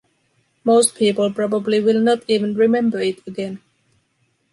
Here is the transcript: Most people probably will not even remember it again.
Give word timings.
Most 0.63 0.95
people 0.95 1.31
probably 1.31 1.79
will 1.79 2.01
not 2.01 2.23
even 2.27 2.55
remember 2.55 2.99
it 3.01 3.19
again. 3.27 3.61